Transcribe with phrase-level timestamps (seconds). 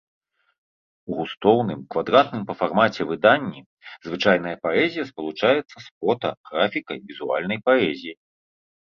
[1.09, 3.61] У густоўным, квадратным па фармаце выданні
[4.07, 8.17] звычайная паэзія спалучаецца з фота, графікай, візуальнай паэзіяй.